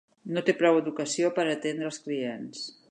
No 0.37 0.41
té 0.47 0.55
prou 0.61 0.79
educació 0.79 1.31
per 1.39 1.47
a 1.49 1.55
atendre 1.59 1.91
els 1.93 2.05
clients. 2.09 2.69